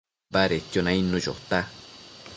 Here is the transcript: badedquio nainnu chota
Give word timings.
badedquio 0.33 0.81
nainnu 0.87 1.17
chota 1.25 1.59